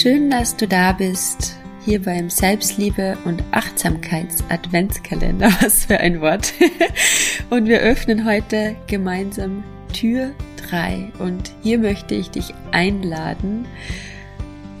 [0.00, 5.50] Schön, dass du da bist, hier beim Selbstliebe und Achtsamkeits-Adventskalender.
[5.60, 6.54] Was für ein Wort.
[7.50, 10.30] Und wir öffnen heute gemeinsam Tür
[10.70, 11.10] 3.
[11.18, 13.66] Und hier möchte ich dich einladen,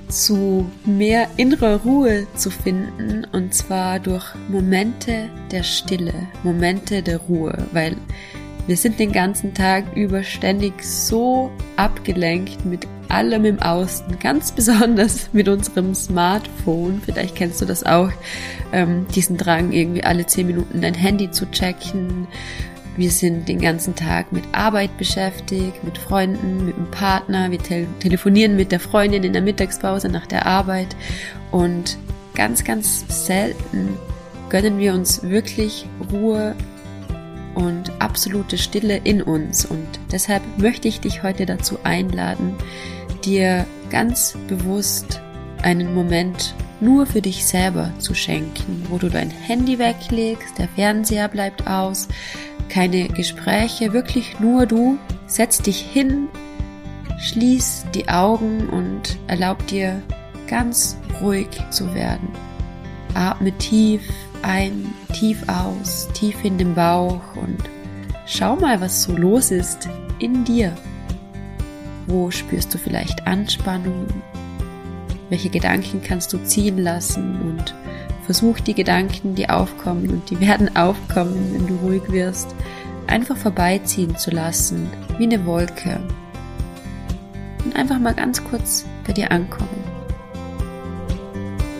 [0.06, 6.14] zu mehr innerer Ruhe zu finden und zwar durch Momente der Stille,
[6.44, 7.96] Momente der Ruhe, weil
[8.68, 15.28] wir sind den ganzen Tag über ständig so abgelenkt mit allem im Außen, ganz besonders
[15.32, 17.00] mit unserem Smartphone.
[17.04, 18.10] Vielleicht kennst du das auch,
[18.72, 22.26] ähm, diesen Drang, irgendwie alle zehn Minuten dein Handy zu checken.
[22.96, 27.50] Wir sind den ganzen Tag mit Arbeit beschäftigt, mit Freunden, mit dem Partner.
[27.50, 30.96] Wir te telefonieren mit der Freundin in der Mittagspause nach der Arbeit.
[31.52, 31.96] Und
[32.34, 33.96] ganz, ganz selten
[34.48, 36.56] gönnen wir uns wirklich Ruhe
[37.54, 39.64] und absolute Stille in uns.
[39.64, 42.54] Und deshalb möchte ich dich heute dazu einladen,
[43.24, 45.20] dir ganz bewusst
[45.62, 51.28] einen Moment nur für dich selber zu schenken, wo du dein Handy weglegst, der Fernseher
[51.28, 52.08] bleibt aus,
[52.68, 56.28] keine Gespräche, wirklich nur du, setz dich hin,
[57.18, 60.00] schließ die Augen und erlaub dir
[60.46, 62.28] ganz ruhig zu werden.
[63.14, 64.02] Atme tief
[64.42, 67.58] ein, tief aus, tief in den Bauch und
[68.26, 69.88] schau mal, was so los ist
[70.20, 70.76] in dir.
[72.08, 74.06] Wo spürst du vielleicht Anspannung?
[75.28, 77.40] Welche Gedanken kannst du ziehen lassen?
[77.40, 77.74] Und
[78.24, 82.54] versuch die Gedanken, die aufkommen, und die werden aufkommen, wenn du ruhig wirst,
[83.06, 86.00] einfach vorbeiziehen zu lassen, wie eine Wolke.
[87.64, 89.68] Und einfach mal ganz kurz bei dir ankommen.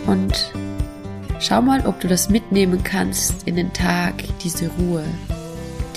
[0.07, 0.53] Und
[1.41, 5.05] Schau mal, ob du das mitnehmen kannst in den Tag, diese Ruhe.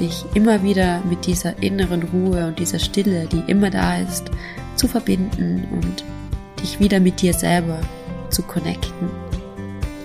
[0.02, 4.32] Dich immer wieder mit dieser inneren Ruhe und dieser Stille, die immer da ist,
[4.76, 6.04] zu verbinden und
[6.60, 7.80] dich wieder mit dir selber
[8.32, 9.10] zu connecten.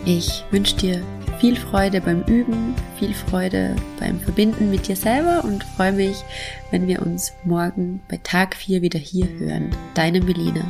[0.04, 1.02] Ich wünsche dir
[1.40, 6.22] viel Freude beim Üben, viel Freude beim Verbinden mit dir selber und freue mich,
[6.70, 9.70] wenn wir uns morgen bei Tag 4 wieder hier hören.
[9.94, 10.64] Deine Melina.